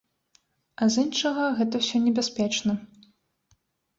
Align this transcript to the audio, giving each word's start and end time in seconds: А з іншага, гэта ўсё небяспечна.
А 0.85 0.85
з 0.93 1.01
іншага, 1.03 1.43
гэта 1.59 1.75
ўсё 1.83 1.97
небяспечна. 2.05 2.71